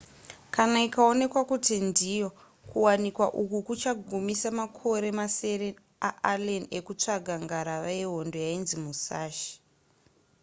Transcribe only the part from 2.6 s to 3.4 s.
kuwanikwa